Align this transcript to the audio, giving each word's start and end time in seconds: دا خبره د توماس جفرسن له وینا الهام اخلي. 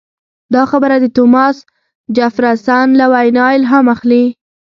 دا 0.53 0.63
خبره 0.71 0.95
د 0.99 1.05
توماس 1.15 1.57
جفرسن 2.15 2.87
له 2.99 3.05
وینا 3.13 3.45
الهام 3.57 3.85
اخلي. 3.95 4.23